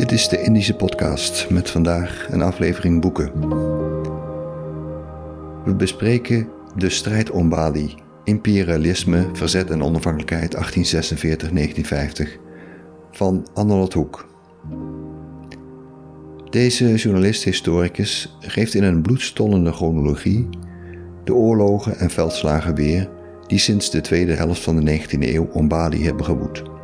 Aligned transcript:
Dit 0.00 0.12
is 0.12 0.28
de 0.28 0.42
Indische 0.42 0.74
podcast 0.74 1.50
met 1.50 1.70
vandaag 1.70 2.26
een 2.30 2.42
aflevering 2.42 3.00
boeken. 3.00 3.32
We 5.64 5.74
bespreken 5.76 6.48
de 6.76 6.88
strijd 6.88 7.30
om 7.30 7.48
Bali, 7.48 7.94
imperialisme, 8.24 9.28
verzet 9.32 9.70
en 9.70 9.82
onafhankelijkheid 9.82 10.56
1846-1950 10.56 12.28
van 13.10 13.46
Arnold 13.54 13.92
Hoek. 13.92 14.28
Deze 16.50 16.94
journalist-historicus 16.94 18.36
geeft 18.40 18.74
in 18.74 18.82
een 18.82 19.02
bloedstollende 19.02 19.72
chronologie 19.72 20.48
de 21.24 21.34
oorlogen 21.34 21.98
en 21.98 22.10
veldslagen 22.10 22.74
weer 22.74 23.10
die 23.46 23.58
sinds 23.58 23.90
de 23.90 24.00
tweede 24.00 24.32
helft 24.32 24.62
van 24.62 24.80
de 24.80 24.98
19e 24.98 25.18
eeuw 25.18 25.48
om 25.52 25.68
Bali 25.68 26.04
hebben 26.04 26.24
gewoed 26.24 26.78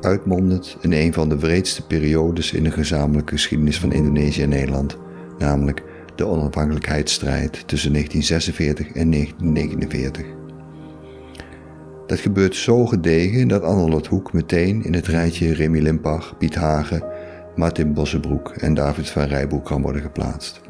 uitmondend 0.00 0.76
in 0.80 0.92
een 0.92 1.12
van 1.12 1.28
de 1.28 1.38
wreedste 1.38 1.86
periodes 1.86 2.52
in 2.52 2.62
de 2.62 2.70
gezamenlijke 2.70 3.32
geschiedenis 3.32 3.78
van 3.78 3.92
Indonesië 3.92 4.42
en 4.42 4.48
Nederland, 4.48 4.96
namelijk 5.38 5.82
de 6.14 6.26
onafhankelijkheidsstrijd 6.26 7.68
tussen 7.68 7.92
1946 7.92 8.86
en 8.86 9.10
1949. 9.10 10.26
Dat 12.06 12.18
gebeurt 12.18 12.56
zo 12.56 12.86
gedegen 12.86 13.48
dat 13.48 13.62
Annelot 13.62 14.06
Hoek 14.06 14.32
meteen 14.32 14.84
in 14.84 14.94
het 14.94 15.06
rijtje 15.06 15.54
Remy 15.54 15.78
Limpach, 15.78 16.36
Piet 16.38 16.54
Hagen, 16.54 17.04
Martin 17.56 17.92
Bossebroek 17.92 18.48
en 18.48 18.74
David 18.74 19.10
van 19.10 19.22
Rijboek 19.22 19.64
kan 19.64 19.82
worden 19.82 20.02
geplaatst. 20.02 20.60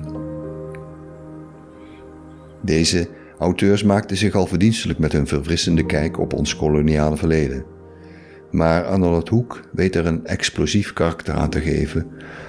Deze 2.62 3.08
auteurs 3.38 3.82
maakten 3.82 4.16
zich 4.16 4.34
al 4.34 4.46
verdienstelijk 4.46 4.98
met 4.98 5.12
hun 5.12 5.26
verfrissende 5.26 5.86
kijk 5.86 6.18
op 6.18 6.32
ons 6.32 6.56
koloniale 6.56 7.16
verleden. 7.16 7.75
Maar 8.56 8.84
Arnold 8.84 9.28
Hoek 9.28 9.60
weet 9.72 9.94
er 9.94 10.06
een 10.06 10.26
explosief 10.26 10.92
karakter 10.92 11.34
aan 11.34 11.50
te 11.50 11.60
geven 11.60 12.06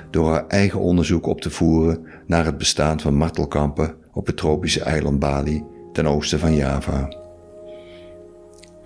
door 0.10 0.30
haar 0.30 0.48
eigen 0.48 0.80
onderzoek 0.80 1.26
op 1.26 1.42
te 1.42 1.50
voeren 1.50 2.08
naar 2.28 2.46
het 2.46 2.58
bestaan 2.58 3.00
van 3.00 3.14
martelkampen 3.14 3.96
op 4.14 4.26
het 4.26 4.38
tropische 4.38 4.84
eiland 4.84 5.20
Bali 5.20 5.64
ten 5.94 6.08
oosten 6.08 6.40
van 6.40 6.56
Java. 6.56 7.14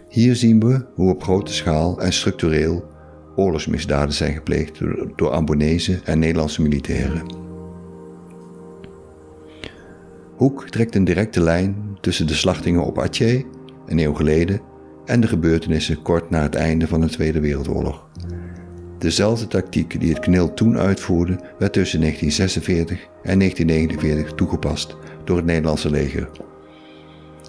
Hier 0.07 0.35
zien 0.35 0.59
we 0.59 0.85
hoe 0.95 1.09
op 1.09 1.23
grote 1.23 1.53
schaal 1.53 2.01
en 2.01 2.13
structureel 2.13 2.85
oorlogsmisdaden 3.35 4.13
zijn 4.13 4.33
gepleegd 4.33 4.79
door 5.15 5.29
Ambonese 5.29 5.99
en 6.03 6.19
Nederlandse 6.19 6.61
militairen. 6.61 7.35
Hoek 10.35 10.69
trekt 10.69 10.95
een 10.95 11.03
directe 11.03 11.41
lijn 11.41 11.97
tussen 11.99 12.27
de 12.27 12.33
slachtingen 12.33 12.85
op 12.85 12.99
Aceh, 12.99 13.43
een 13.85 13.99
eeuw 13.99 14.13
geleden, 14.13 14.70
en 15.05 15.21
de 15.21 15.27
gebeurtenissen 15.27 16.01
kort 16.01 16.29
na 16.29 16.41
het 16.41 16.55
einde 16.55 16.87
van 16.87 17.01
de 17.01 17.09
Tweede 17.09 17.39
Wereldoorlog. 17.39 18.09
Dezelfde 18.97 19.47
tactiek 19.47 19.99
die 19.99 20.09
het 20.13 20.19
KNIL 20.19 20.53
toen 20.53 20.77
uitvoerde, 20.77 21.39
werd 21.59 21.73
tussen 21.73 21.99
1946 21.99 22.99
en 23.23 23.39
1949 23.39 24.35
toegepast 24.35 24.95
door 25.23 25.37
het 25.37 25.45
Nederlandse 25.45 25.89
leger. 25.89 26.29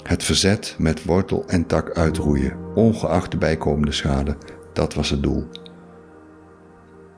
Het 0.02 0.24
verzet 0.24 0.74
met 0.78 1.04
wortel 1.04 1.44
en 1.46 1.66
tak 1.66 1.90
uitroeien, 1.90 2.56
ongeacht 2.74 3.30
de 3.30 3.36
bijkomende 3.36 3.92
schade, 3.92 4.36
dat 4.72 4.94
was 4.94 5.10
het 5.10 5.22
doel. 5.22 5.44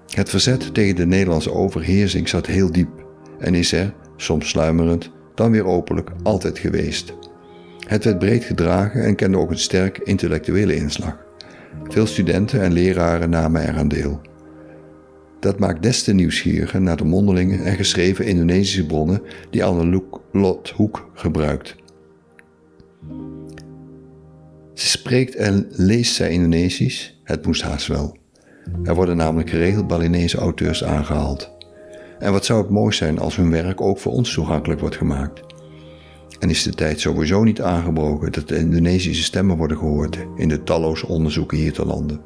Het 0.09 0.29
verzet 0.29 0.75
tegen 0.75 0.97
de 0.97 1.07
Nederlandse 1.07 1.53
overheersing 1.53 2.29
zat 2.29 2.47
heel 2.47 2.73
diep 2.73 3.07
en 3.39 3.55
is 3.55 3.73
er, 3.73 3.95
soms 4.17 4.48
sluimerend, 4.48 5.11
dan 5.35 5.51
weer 5.51 5.65
openlijk, 5.65 6.11
altijd 6.23 6.59
geweest. 6.59 7.15
Het 7.85 8.05
werd 8.05 8.19
breed 8.19 8.45
gedragen 8.45 9.05
en 9.05 9.15
kende 9.15 9.39
ook 9.39 9.51
een 9.51 9.59
sterk 9.59 9.99
intellectuele 9.99 10.75
inslag. 10.75 11.17
Veel 11.85 12.07
studenten 12.07 12.63
en 12.63 12.73
leraren 12.73 13.31
namen 13.31 13.69
eraan 13.69 13.89
deel. 13.89 14.21
Dat 15.41 15.59
maakt 15.59 15.83
des 15.83 16.03
te 16.03 16.13
nieuwsgieriger 16.13 16.81
naar 16.81 16.97
de 16.97 17.05
mondelinge 17.05 17.63
en 17.63 17.77
geschreven 17.77 18.27
Indonesische 18.27 18.87
bronnen 18.87 19.23
die 19.51 19.65
Anne 19.65 20.03
Lot 20.33 20.71
Hoek 20.71 21.11
gebruikt. 21.14 21.77
Ze 24.75 24.87
spreekt 24.87 25.35
en 25.35 25.67
leest 25.70 26.14
zij 26.14 26.31
Indonesisch, 26.31 27.20
het 27.25 27.47
moest 27.47 27.63
haast 27.63 27.87
wel. 27.87 28.17
Er 28.85 28.95
worden 28.95 29.17
namelijk 29.17 29.51
geregeld 29.51 29.87
Balinese 29.87 30.39
auteurs 30.39 30.85
aangehaald. 30.85 31.53
En 32.19 32.33
wat 32.33 32.45
zou 32.45 32.63
het 32.63 32.70
mooi 32.70 32.95
zijn 32.95 33.19
als 33.19 33.37
hun 33.37 33.51
werk 33.51 33.81
ook 33.81 33.98
voor 33.98 34.13
ons 34.13 34.35
toegankelijk 34.35 34.81
wordt 34.81 34.97
gemaakt. 34.97 35.54
En 36.39 36.50
is 36.50 36.62
de 36.62 36.74
tijd 36.74 37.00
sowieso 37.00 37.45
niet 37.45 37.61
aangebroken 37.61 38.33
dat 38.33 38.48
de 38.48 38.56
Indonesische 38.56 39.22
stemmen 39.22 39.56
worden 39.56 39.77
gehoord 39.77 40.18
in 40.36 40.48
de 40.48 40.62
talloze 40.62 41.06
onderzoeken 41.06 41.58
hier 41.58 41.72
te 41.72 41.86
landen. 41.86 42.20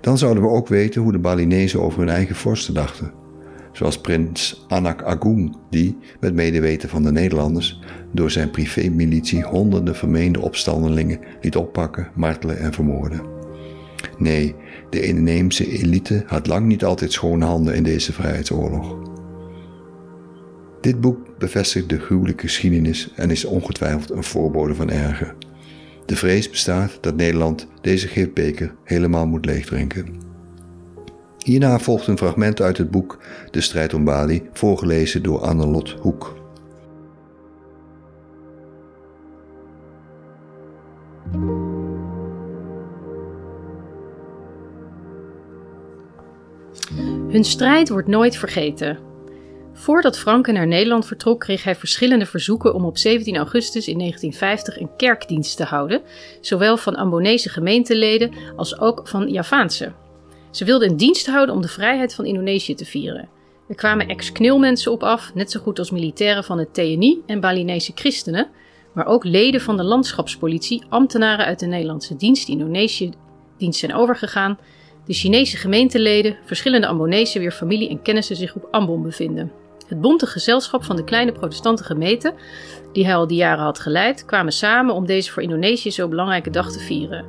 Dan 0.00 0.18
zouden 0.18 0.42
we 0.42 0.48
ook 0.48 0.68
weten 0.68 1.02
hoe 1.02 1.12
de 1.12 1.18
Balinezen 1.18 1.80
over 1.80 1.98
hun 1.98 2.08
eigen 2.08 2.36
vorsten 2.36 2.74
dachten. 2.74 3.12
Zoals 3.72 4.00
prins 4.00 4.64
Anak 4.68 5.02
Agung, 5.02 5.56
die, 5.70 5.98
met 6.20 6.34
medeweten 6.34 6.88
van 6.88 7.02
de 7.02 7.12
Nederlanders, 7.12 7.80
door 8.12 8.30
zijn 8.30 8.50
privémilitie 8.50 9.42
honderden 9.42 9.96
vermeende 9.96 10.40
opstandelingen 10.40 11.20
liet 11.40 11.56
oppakken, 11.56 12.10
martelen 12.14 12.58
en 12.58 12.72
vermoorden. 12.72 13.20
Nee, 14.18 14.54
de 14.90 15.02
inheemse 15.02 15.78
elite 15.78 16.22
had 16.26 16.46
lang 16.46 16.66
niet 16.66 16.84
altijd 16.84 17.12
schone 17.12 17.44
handen 17.44 17.74
in 17.74 17.82
deze 17.82 18.12
vrijheidsoorlog. 18.12 18.96
Dit 20.86 21.00
boek 21.00 21.38
bevestigt 21.38 21.88
de 21.88 21.98
gruwelijke 21.98 22.42
geschiedenis 22.42 23.10
en 23.14 23.30
is 23.30 23.44
ongetwijfeld 23.44 24.10
een 24.10 24.24
voorbode 24.24 24.74
van 24.74 24.90
erger. 24.90 25.34
De 26.04 26.16
vrees 26.16 26.50
bestaat 26.50 26.98
dat 27.00 27.16
Nederland 27.16 27.66
deze 27.80 28.08
gifbeker 28.08 28.74
helemaal 28.84 29.26
moet 29.26 29.44
leegdrinken. 29.44 30.20
Hierna 31.38 31.78
volgt 31.78 32.06
een 32.06 32.18
fragment 32.18 32.60
uit 32.60 32.78
het 32.78 32.90
boek 32.90 33.18
De 33.50 33.60
strijd 33.60 33.94
om 33.94 34.04
Bali, 34.04 34.42
voorgelezen 34.52 35.22
door 35.22 35.40
Annelot 35.40 35.90
Hoek. 35.90 36.36
Hun 47.28 47.44
strijd 47.44 47.88
wordt 47.88 48.08
nooit 48.08 48.36
vergeten. 48.36 49.05
Voordat 49.78 50.18
Franken 50.18 50.54
naar 50.54 50.66
Nederland 50.66 51.06
vertrok, 51.06 51.40
kreeg 51.40 51.64
hij 51.64 51.74
verschillende 51.74 52.26
verzoeken 52.26 52.74
om 52.74 52.84
op 52.84 52.98
17 52.98 53.36
augustus 53.36 53.88
in 53.88 53.98
1950 53.98 54.80
een 54.80 54.96
kerkdienst 54.96 55.56
te 55.56 55.64
houden, 55.64 56.02
zowel 56.40 56.76
van 56.76 56.96
Ambonese 56.96 57.48
gemeenteleden 57.48 58.32
als 58.56 58.78
ook 58.80 59.08
van 59.08 59.28
Javaanse. 59.28 59.92
Ze 60.50 60.64
wilden 60.64 60.90
een 60.90 60.96
dienst 60.96 61.26
houden 61.26 61.54
om 61.54 61.60
de 61.60 61.68
vrijheid 61.68 62.14
van 62.14 62.24
Indonesië 62.24 62.74
te 62.74 62.84
vieren. 62.84 63.28
Er 63.68 63.74
kwamen 63.74 64.08
ex-knilmensen 64.08 64.92
op 64.92 65.02
af, 65.02 65.34
net 65.34 65.50
zo 65.50 65.60
goed 65.60 65.78
als 65.78 65.90
militairen 65.90 66.44
van 66.44 66.58
het 66.58 66.74
TNI 66.74 67.22
en 67.26 67.40
Balinese 67.40 67.92
christenen, 67.94 68.48
maar 68.92 69.06
ook 69.06 69.24
leden 69.24 69.60
van 69.60 69.76
de 69.76 69.84
landschapspolitie, 69.84 70.82
ambtenaren 70.88 71.46
uit 71.46 71.58
de 71.58 71.66
Nederlandse 71.66 72.16
dienst 72.16 72.46
die 72.46 72.58
Indonesië 72.58 73.10
dienst 73.56 73.78
zijn 73.78 73.94
overgegaan, 73.94 74.58
de 75.06 75.12
Chinese 75.12 75.56
gemeenteleden, 75.56 76.36
verschillende 76.44 76.86
Ambonese 76.86 77.38
weer 77.38 77.52
familie 77.52 77.88
en 77.88 78.02
kennissen 78.02 78.36
zich 78.36 78.54
op 78.54 78.68
Ambon 78.70 79.02
bevinden. 79.02 79.65
Het 79.86 80.00
bonte 80.00 80.26
gezelschap 80.26 80.84
van 80.84 80.96
de 80.96 81.04
kleine 81.04 81.32
protestante 81.32 81.84
gemeente, 81.84 82.34
die 82.92 83.04
hij 83.04 83.16
al 83.16 83.26
die 83.26 83.36
jaren 83.36 83.64
had 83.64 83.78
geleid, 83.78 84.24
kwamen 84.24 84.52
samen 84.52 84.94
om 84.94 85.06
deze 85.06 85.32
voor 85.32 85.42
Indonesië 85.42 85.90
zo 85.90 86.08
belangrijke 86.08 86.50
dag 86.50 86.72
te 86.72 86.78
vieren. 86.78 87.24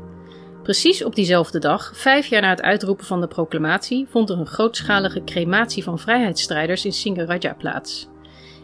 Precies 0.63 1.03
op 1.03 1.15
diezelfde 1.15 1.59
dag, 1.59 1.91
vijf 1.93 2.27
jaar 2.27 2.41
na 2.41 2.49
het 2.49 2.61
uitroepen 2.61 3.05
van 3.05 3.21
de 3.21 3.27
proclamatie, 3.27 4.05
vond 4.09 4.29
er 4.29 4.39
een 4.39 4.47
grootschalige 4.47 5.23
crematie 5.23 5.83
van 5.83 5.99
vrijheidsstrijders 5.99 6.85
in 6.85 6.93
Singaraja 6.93 7.53
plaats. 7.53 8.07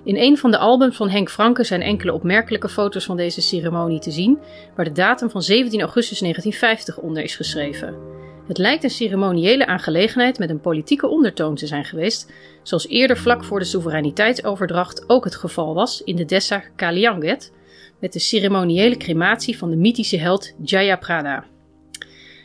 In 0.04 0.18
een 0.18 0.38
van 0.38 0.52
de 0.52 0.58
albums 0.58 0.96
van 0.96 1.10
Henk 1.10 1.30
Franke 1.30 1.64
zijn 1.64 1.82
enkele 1.82 2.14
opmerkelijke 2.14 2.70
foto's 2.70 3.06
van 3.06 3.18
deze 3.18 3.42
ceremonie 3.42 4.00
te 4.00 4.12
zien, 4.12 4.40
waar 4.76 4.86
de 4.86 4.92
datum 4.92 5.30
van 5.30 5.42
17 5.42 5.82
augustus 5.82 6.20
1950 6.20 6.98
onder 6.98 7.24
is 7.24 7.36
geschreven. 7.36 8.13
Het 8.48 8.58
lijkt 8.58 8.84
een 8.84 8.90
ceremoniële 8.90 9.66
aangelegenheid 9.66 10.40
met 10.40 10.50
een 10.50 10.62
politieke 10.62 11.08
ondertoon 11.08 11.56
te 11.56 11.68
zijn 11.68 11.86
geweest, 11.86 12.32
zoals 12.64 12.88
eerder 12.88 13.18
vlak 13.18 13.44
voor 13.44 13.60
de 13.60 13.66
soevereiniteitsoverdracht 13.66 15.10
ook 15.10 15.24
het 15.24 15.36
geval 15.36 15.74
was 15.74 16.02
in 16.04 16.16
de 16.16 16.26
Dessa 16.26 16.64
Kalianget, 16.76 17.52
met 18.00 18.14
de 18.14 18.20
ceremoniële 18.20 18.98
crematie 18.98 19.58
van 19.58 19.70
de 19.70 19.76
mythische 19.76 20.18
held 20.18 20.54
Jayaprada. 20.64 21.46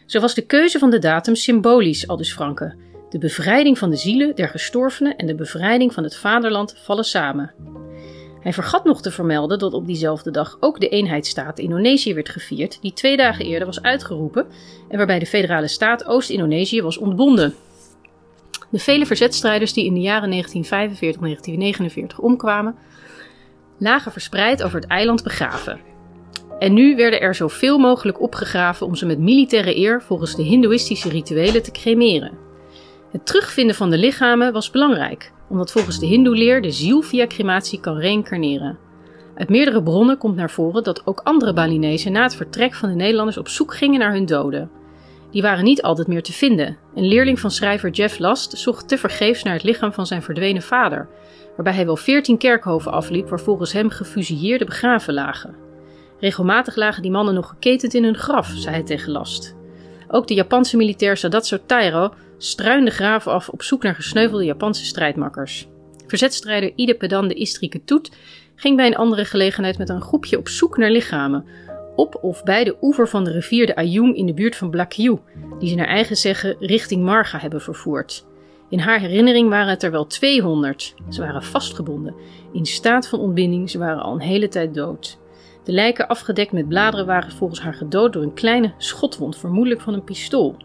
Zo 0.06 0.20
was 0.20 0.34
de 0.34 0.46
keuze 0.46 0.78
van 0.78 0.90
de 0.90 0.98
datum 0.98 1.34
symbolisch, 1.34 2.08
aldus 2.08 2.32
Franke. 2.32 2.74
De 3.10 3.18
bevrijding 3.18 3.78
van 3.78 3.90
de 3.90 3.96
zielen 3.96 4.34
der 4.34 4.48
gestorvenen 4.48 5.16
en 5.16 5.26
de 5.26 5.34
bevrijding 5.34 5.92
van 5.92 6.04
het 6.04 6.16
vaderland 6.16 6.74
vallen 6.84 7.04
samen. 7.04 7.54
Hij 8.40 8.52
vergat 8.52 8.84
nog 8.84 9.02
te 9.02 9.10
vermelden 9.10 9.58
dat 9.58 9.72
op 9.72 9.86
diezelfde 9.86 10.30
dag 10.30 10.56
ook 10.60 10.80
de 10.80 10.88
eenheidsstaat 10.88 11.58
Indonesië 11.58 12.14
werd 12.14 12.28
gevierd, 12.28 12.78
die 12.80 12.92
twee 12.92 13.16
dagen 13.16 13.44
eerder 13.44 13.66
was 13.66 13.82
uitgeroepen 13.82 14.46
en 14.88 14.96
waarbij 14.96 15.18
de 15.18 15.26
federale 15.26 15.68
staat 15.68 16.04
Oost-Indonesië 16.04 16.82
was 16.82 16.98
ontbonden. 16.98 17.54
De 18.70 18.78
vele 18.78 19.06
verzetstrijders 19.06 19.72
die 19.72 19.84
in 19.84 19.94
de 19.94 20.00
jaren 20.00 20.44
1945-1949 22.12 22.16
omkwamen, 22.16 22.76
lagen 23.78 24.12
verspreid 24.12 24.62
over 24.62 24.80
het 24.80 24.90
eiland 24.90 25.22
begraven. 25.22 25.80
En 26.58 26.74
nu 26.74 26.96
werden 26.96 27.20
er 27.20 27.34
zoveel 27.34 27.78
mogelijk 27.78 28.20
opgegraven 28.20 28.86
om 28.86 28.94
ze 28.94 29.06
met 29.06 29.18
militaire 29.18 29.76
eer 29.76 30.02
volgens 30.02 30.36
de 30.36 30.42
Hindoeïstische 30.42 31.08
rituelen 31.08 31.62
te 31.62 31.70
cremeren. 31.70 32.38
Het 33.10 33.26
terugvinden 33.26 33.74
van 33.74 33.90
de 33.90 33.98
lichamen 33.98 34.52
was 34.52 34.70
belangrijk, 34.70 35.32
omdat 35.48 35.72
volgens 35.72 35.98
de 35.98 36.06
Hindoe-leer 36.06 36.62
de 36.62 36.70
ziel 36.70 37.00
via 37.02 37.26
crematie 37.26 37.80
kan 37.80 37.96
reïncarneren. 37.96 38.78
Uit 39.34 39.48
meerdere 39.48 39.82
bronnen 39.82 40.18
komt 40.18 40.36
naar 40.36 40.50
voren 40.50 40.82
dat 40.82 41.06
ook 41.06 41.20
andere 41.24 41.52
Balinezen 41.52 42.12
na 42.12 42.22
het 42.22 42.36
vertrek 42.36 42.74
van 42.74 42.88
de 42.88 42.94
Nederlanders 42.94 43.38
op 43.38 43.48
zoek 43.48 43.74
gingen 43.74 43.98
naar 43.98 44.12
hun 44.12 44.26
doden. 44.26 44.70
Die 45.30 45.42
waren 45.42 45.64
niet 45.64 45.82
altijd 45.82 46.06
meer 46.06 46.22
te 46.22 46.32
vinden. 46.32 46.76
Een 46.94 47.06
leerling 47.06 47.40
van 47.40 47.50
schrijver 47.50 47.90
Jeff 47.90 48.18
Last 48.18 48.58
zocht 48.58 48.88
tevergeefs 48.88 49.42
naar 49.42 49.54
het 49.54 49.62
lichaam 49.62 49.92
van 49.92 50.06
zijn 50.06 50.22
verdwenen 50.22 50.62
vader, 50.62 51.08
waarbij 51.54 51.74
hij 51.74 51.86
wel 51.86 51.96
veertien 51.96 52.38
kerkhoven 52.38 52.92
afliep 52.92 53.28
waar 53.28 53.40
volgens 53.40 53.72
hem 53.72 53.90
gefusilleerde 53.90 54.64
begraven 54.64 55.14
lagen. 55.14 55.54
Regelmatig 56.20 56.76
lagen 56.76 57.02
die 57.02 57.10
mannen 57.10 57.34
nog 57.34 57.48
geketend 57.48 57.94
in 57.94 58.04
hun 58.04 58.16
graf, 58.16 58.46
zei 58.46 58.74
hij 58.74 58.84
tegen 58.84 59.12
Last. 59.12 59.57
Ook 60.08 60.26
de 60.26 60.34
Japanse 60.34 60.76
militair 60.76 61.16
Sadatsu 61.16 61.58
Tairo 61.66 62.12
struinde 62.38 62.90
graven 62.90 63.32
af 63.32 63.48
op 63.48 63.62
zoek 63.62 63.82
naar 63.82 63.94
gesneuvelde 63.94 64.44
Japanse 64.44 64.84
strijdmakkers. 64.84 65.68
Verzetstrijder 66.06 66.72
Ide 66.74 66.94
Pedan 66.94 67.28
de 67.28 67.34
Istrike 67.34 67.84
Toet 67.84 68.10
ging 68.54 68.76
bij 68.76 68.86
een 68.86 68.96
andere 68.96 69.24
gelegenheid 69.24 69.78
met 69.78 69.88
een 69.88 70.00
groepje 70.00 70.38
op 70.38 70.48
zoek 70.48 70.76
naar 70.76 70.90
lichamen, 70.90 71.44
op 71.96 72.18
of 72.22 72.42
bij 72.42 72.64
de 72.64 72.76
oever 72.80 73.08
van 73.08 73.24
de 73.24 73.30
rivier 73.30 73.66
de 73.66 73.76
Ayung 73.76 74.16
in 74.16 74.26
de 74.26 74.34
buurt 74.34 74.56
van 74.56 74.70
Blakiu, 74.70 75.18
die 75.58 75.68
ze 75.68 75.74
naar 75.74 75.86
eigen 75.86 76.16
zeggen 76.16 76.56
richting 76.60 77.02
Marga 77.02 77.38
hebben 77.38 77.60
vervoerd. 77.60 78.26
In 78.70 78.78
haar 78.78 79.00
herinnering 79.00 79.48
waren 79.48 79.68
het 79.68 79.82
er 79.82 79.90
wel 79.90 80.06
200. 80.06 80.94
Ze 81.08 81.20
waren 81.20 81.42
vastgebonden, 81.42 82.14
in 82.52 82.66
staat 82.66 83.08
van 83.08 83.20
ontbinding, 83.20 83.70
ze 83.70 83.78
waren 83.78 84.02
al 84.02 84.12
een 84.12 84.20
hele 84.20 84.48
tijd 84.48 84.74
dood. 84.74 85.18
De 85.68 85.74
lijken 85.74 86.08
afgedekt 86.08 86.52
met 86.52 86.68
bladeren 86.68 87.06
waren 87.06 87.32
volgens 87.32 87.60
haar 87.60 87.74
gedood 87.74 88.12
door 88.12 88.22
een 88.22 88.34
kleine 88.34 88.72
schotwond, 88.78 89.36
vermoedelijk 89.36 89.80
van 89.80 89.94
een 89.94 90.04
pistool. 90.04 90.56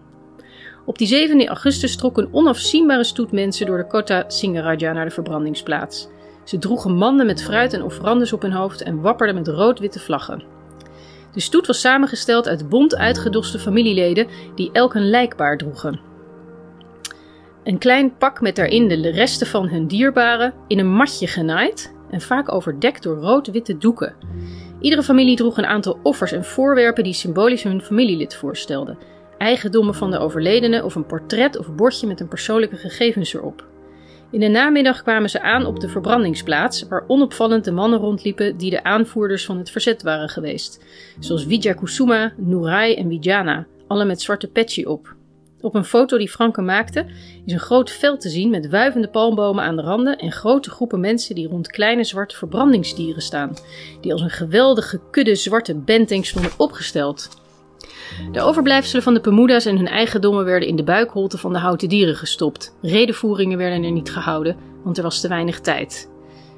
Op 0.85 0.97
die 0.97 1.07
7 1.07 1.47
augustus 1.47 1.95
trok 1.95 2.17
een 2.17 2.33
onafzienbare 2.33 3.03
stoet 3.03 3.31
mensen 3.31 3.65
door 3.65 3.77
de 3.77 3.87
Kota 3.87 4.23
Singaraja 4.27 4.93
naar 4.93 5.05
de 5.05 5.11
verbrandingsplaats. 5.11 6.07
Ze 6.43 6.57
droegen 6.57 6.95
manden 6.95 7.25
met 7.25 7.43
fruit 7.43 7.73
en 7.73 7.83
offerandes 7.83 8.33
op 8.33 8.41
hun 8.41 8.51
hoofd 8.51 8.83
en 8.83 9.01
wapperden 9.01 9.35
met 9.35 9.47
rood-witte 9.47 9.99
vlaggen. 9.99 10.43
De 11.33 11.39
stoet 11.39 11.67
was 11.67 11.81
samengesteld 11.81 12.47
uit 12.47 12.69
bont 12.69 12.95
uitgedoste 12.95 13.59
familieleden 13.59 14.27
die 14.55 14.71
elk 14.71 14.93
een 14.93 15.09
lijkbaar 15.09 15.57
droegen. 15.57 15.99
Een 17.63 17.77
klein 17.77 18.17
pak 18.17 18.41
met 18.41 18.55
daarin 18.55 18.87
de 18.87 19.09
resten 19.09 19.47
van 19.47 19.67
hun 19.67 19.87
dierbaren 19.87 20.53
in 20.67 20.79
een 20.79 20.93
matje 20.93 21.27
genaaid 21.27 21.93
en 22.13 22.21
vaak 22.21 22.51
overdekt 22.51 23.03
door 23.03 23.17
rood-witte 23.17 23.77
doeken. 23.77 24.15
Iedere 24.81 25.03
familie 25.03 25.35
droeg 25.35 25.57
een 25.57 25.65
aantal 25.65 25.99
offers 26.03 26.31
en 26.31 26.45
voorwerpen 26.45 27.03
die 27.03 27.13
symbolisch 27.13 27.63
hun 27.63 27.81
familielid 27.81 28.35
voorstelden. 28.35 28.97
Eigendommen 29.37 29.95
van 29.95 30.11
de 30.11 30.17
overledene 30.17 30.83
of 30.83 30.95
een 30.95 31.05
portret 31.05 31.57
of 31.57 31.75
bordje 31.75 32.07
met 32.07 32.19
een 32.19 32.27
persoonlijke 32.27 32.75
gegevens 32.75 33.33
erop. 33.33 33.65
In 34.31 34.39
de 34.39 34.47
namiddag 34.47 35.01
kwamen 35.01 35.29
ze 35.29 35.41
aan 35.41 35.65
op 35.65 35.79
de 35.79 35.89
verbrandingsplaats, 35.89 36.87
waar 36.87 37.03
onopvallend 37.07 37.63
de 37.65 37.71
mannen 37.71 37.99
rondliepen 37.99 38.57
die 38.57 38.69
de 38.69 38.83
aanvoerders 38.83 39.45
van 39.45 39.57
het 39.57 39.71
verzet 39.71 40.03
waren 40.03 40.29
geweest, 40.29 40.83
zoals 41.19 41.45
Vijay 41.45 41.73
Kusuma, 41.73 42.33
Nurai 42.37 42.95
en 42.95 43.09
Vijana, 43.09 43.65
alle 43.87 44.05
met 44.05 44.21
zwarte 44.21 44.47
petje 44.47 44.89
op. 44.89 45.15
Op 45.63 45.75
een 45.75 45.85
foto 45.85 46.17
die 46.17 46.29
Franke 46.29 46.61
maakte 46.61 47.05
is 47.45 47.53
een 47.53 47.59
groot 47.59 47.91
veld 47.91 48.21
te 48.21 48.29
zien 48.29 48.49
met 48.49 48.69
wuivende 48.69 49.07
palmbomen 49.07 49.63
aan 49.63 49.75
de 49.75 49.81
randen 49.81 50.17
en 50.17 50.31
grote 50.31 50.69
groepen 50.69 50.99
mensen 50.99 51.35
die 51.35 51.47
rond 51.47 51.67
kleine 51.67 52.03
zwarte 52.03 52.35
verbrandingsdieren 52.35 53.21
staan, 53.21 53.53
die 54.01 54.11
als 54.11 54.21
een 54.21 54.29
geweldige 54.29 54.99
kudde 55.11 55.35
zwarte 55.35 55.75
benteng 55.75 56.25
stonden 56.25 56.51
opgesteld. 56.57 57.29
De 58.31 58.41
overblijfselen 58.41 59.03
van 59.03 59.13
de 59.13 59.19
Pemuda's 59.19 59.65
en 59.65 59.77
hun 59.77 59.87
eigendommen 59.87 60.45
werden 60.45 60.67
in 60.67 60.75
de 60.75 60.83
buikholte 60.83 61.37
van 61.37 61.53
de 61.53 61.59
houten 61.59 61.89
dieren 61.89 62.15
gestopt. 62.15 62.75
Redenvoeringen 62.81 63.57
werden 63.57 63.83
er 63.83 63.91
niet 63.91 64.11
gehouden, 64.11 64.57
want 64.83 64.97
er 64.97 65.03
was 65.03 65.21
te 65.21 65.27
weinig 65.27 65.59
tijd. 65.59 66.09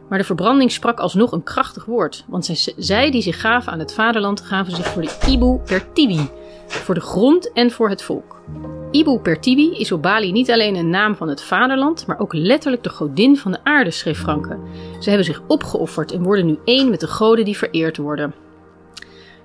Maar 0.09 0.17
de 0.17 0.25
verbranding 0.25 0.71
sprak 0.71 0.99
alsnog 0.99 1.31
een 1.31 1.43
krachtig 1.43 1.85
woord, 1.85 2.25
want 2.27 2.73
zij 2.77 3.11
die 3.11 3.21
zich 3.21 3.41
gaven 3.41 3.71
aan 3.71 3.79
het 3.79 3.93
vaderland 3.93 4.41
gaven 4.41 4.75
zich 4.75 4.85
voor 4.87 5.01
de 5.01 5.15
Ibu 5.27 5.59
Pertiwi, 5.65 6.29
voor 6.67 6.95
de 6.95 7.01
grond 7.01 7.51
en 7.53 7.71
voor 7.71 7.89
het 7.89 8.01
volk. 8.01 8.35
Ibu 8.95 9.19
Pertiwi 9.19 9.71
is 9.77 9.91
op 9.91 10.01
Bali 10.01 10.31
niet 10.31 10.51
alleen 10.51 10.75
een 10.75 10.89
naam 10.89 11.15
van 11.15 11.27
het 11.27 11.43
vaderland, 11.43 12.07
maar 12.07 12.19
ook 12.19 12.33
letterlijk 12.33 12.83
de 12.83 12.89
godin 12.89 13.37
van 13.37 13.51
de 13.51 13.57
aarde, 13.63 13.91
schreef 13.91 14.19
Franke. 14.19 14.57
Ze 14.99 15.09
hebben 15.09 15.25
zich 15.25 15.41
opgeofferd 15.47 16.11
en 16.11 16.23
worden 16.23 16.45
nu 16.45 16.57
één 16.65 16.89
met 16.89 16.99
de 16.99 17.07
goden 17.07 17.45
die 17.45 17.57
vereerd 17.57 17.97
worden. 17.97 18.33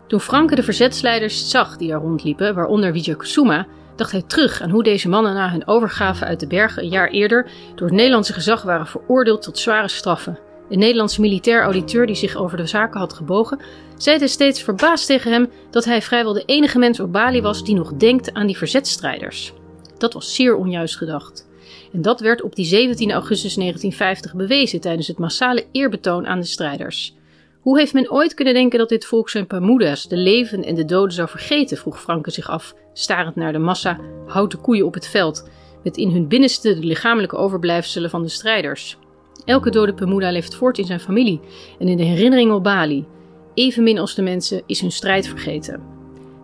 Toen 0.06 0.20
Franke 0.20 0.55
de 0.55 0.62
verzetsleiders 0.62 1.50
zag 1.50 1.76
die 1.76 1.88
daar 1.88 2.00
rondliepen, 2.00 2.55
waaronder 2.55 2.93
Vijay 2.93 3.17
Kusuma, 3.17 3.67
dacht 3.97 4.12
hij 4.12 4.23
terug 4.23 4.62
aan 4.62 4.70
hoe 4.70 4.82
deze 4.82 5.08
mannen 5.08 5.35
na 5.35 5.50
hun 5.50 5.67
overgave 5.67 6.25
uit 6.25 6.41
de 6.41 6.46
bergen 6.46 6.82
een 6.82 6.88
jaar 6.88 7.08
eerder 7.08 7.50
door 7.75 7.87
het 7.87 7.96
Nederlandse 7.96 8.32
gezag 8.32 8.62
waren 8.62 8.87
veroordeeld 8.87 9.43
tot 9.43 9.58
zware 9.58 9.88
straffen. 9.88 10.38
Een 10.70 10.78
Nederlandse 10.78 11.20
militair 11.20 11.62
auditeur 11.62 12.06
die 12.06 12.14
zich 12.14 12.37
over 12.37 12.56
de 12.56 12.67
zaken 12.67 13.00
had 13.00 13.12
gebogen, 13.12 13.61
zei 13.96 14.19
destijds 14.19 14.62
verbaasd 14.62 15.06
tegen 15.06 15.32
hem 15.32 15.50
dat 15.70 15.84
hij 15.84 16.02
vrijwel 16.02 16.32
de 16.32 16.44
enige 16.46 16.78
mens 16.78 17.00
op 17.00 17.12
Bali 17.12 17.43
was 17.43 17.64
die 17.64 17.75
nog 17.75 17.94
denkt 17.94 18.34
aan 18.34 18.46
die 18.46 18.56
verzetstrijders. 18.56 19.52
Dat 19.99 20.12
was 20.12 20.34
zeer 20.34 20.56
onjuist 20.56 20.96
gedacht. 20.96 21.49
En 21.93 22.02
dat 22.02 22.20
werd 22.20 22.43
op 22.43 22.55
die 22.55 22.64
17 22.64 23.12
augustus 23.12 23.55
1950 23.55 24.34
bewezen 24.34 24.81
tijdens 24.81 25.06
het 25.06 25.19
massale 25.19 25.67
eerbetoon 25.72 26.26
aan 26.26 26.40
de 26.40 26.46
strijders. 26.46 27.14
Hoe 27.61 27.78
heeft 27.78 27.93
men 27.93 28.11
ooit 28.11 28.34
kunnen 28.34 28.55
denken 28.55 28.78
dat 28.78 28.88
dit 28.88 29.05
volk 29.05 29.31
zijn 29.31 29.46
Pamudas, 29.46 30.08
de 30.08 30.17
leven 30.17 30.64
en 30.64 30.75
de 30.75 30.84
doden, 30.84 31.12
zou 31.12 31.28
vergeten? 31.28 31.76
vroeg 31.76 32.00
Franke 32.00 32.31
zich 32.31 32.50
af, 32.50 32.75
starend 32.93 33.37
naar 33.37 33.52
de 33.52 33.58
massa 33.58 33.99
houten 34.26 34.61
koeien 34.61 34.87
op 34.87 34.94
het 34.94 35.06
veld, 35.06 35.49
met 35.82 35.96
in 35.96 36.11
hun 36.11 36.28
binnenste 36.28 36.75
de 36.75 36.87
lichamelijke 36.87 37.37
overblijfselen 37.37 38.11
van 38.11 38.22
de 38.22 38.28
strijders. 38.28 38.99
Elke 39.44 39.70
dode 39.70 39.94
Pemuda 39.94 40.31
leeft 40.31 40.54
voort 40.54 40.78
in 40.78 40.84
zijn 40.84 41.00
familie 41.00 41.40
en 41.78 41.88
in 41.88 41.96
de 41.96 42.04
herinnering 42.04 42.52
op 42.52 42.62
Bali. 42.62 43.06
Evenmin 43.54 43.98
als 43.98 44.14
de 44.14 44.22
mensen 44.22 44.62
is 44.66 44.81
hun 44.81 44.92
strijd 44.92 45.28
vergeten. 45.28 45.82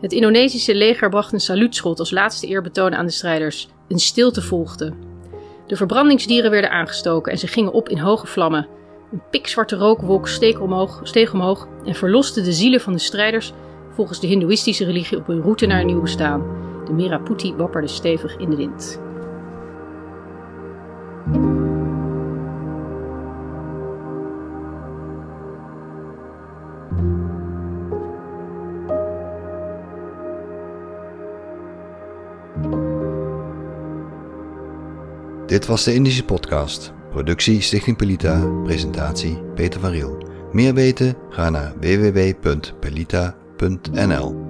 Het 0.00 0.12
Indonesische 0.12 0.74
leger 0.74 1.08
bracht 1.08 1.32
een 1.32 1.40
saluutschot 1.40 1.98
als 1.98 2.10
laatste 2.10 2.46
eerbetoon 2.46 2.94
aan 2.94 3.06
de 3.06 3.12
strijders. 3.12 3.68
Een 3.88 3.98
stilte 3.98 4.42
volgde. 4.42 4.92
De 5.66 5.76
verbrandingsdieren 5.76 6.50
werden 6.50 6.70
aangestoken 6.70 7.32
en 7.32 7.38
ze 7.38 7.46
gingen 7.46 7.72
op 7.72 7.88
in 7.88 7.98
hoge 7.98 8.26
vlammen. 8.26 8.66
Een 9.12 9.22
pikzwarte 9.30 9.76
rookwolk 9.76 10.28
steeg 10.28 10.60
omhoog, 10.60 11.00
steeg 11.02 11.32
omhoog 11.32 11.68
en 11.84 11.94
verloste 11.94 12.42
de 12.42 12.52
zielen 12.52 12.80
van 12.80 12.92
de 12.92 12.98
strijders 12.98 13.52
volgens 13.90 14.20
de 14.20 14.26
Hindoeïstische 14.26 14.84
religie 14.84 15.18
op 15.18 15.26
hun 15.26 15.42
route 15.42 15.66
naar 15.66 15.80
een 15.80 15.86
nieuw 15.86 16.00
bestaan. 16.00 16.44
De 16.84 16.92
Miraputi 16.92 17.54
wapperde 17.54 17.88
stevig 17.88 18.36
in 18.36 18.50
de 18.50 18.56
wind. 18.56 19.00
Dit 35.46 35.66
was 35.66 35.84
de 35.84 35.94
Indische 35.94 36.24
Podcast. 36.24 36.92
Productie 37.10 37.60
Stichting 37.60 37.96
Pelita, 37.96 38.46
presentatie 38.64 39.38
Peter 39.54 39.80
van 39.80 39.90
Riel. 39.90 40.28
Meer 40.52 40.74
weten? 40.74 41.14
Ga 41.30 41.50
naar 41.50 41.72
www.pelita.nl 41.80 44.45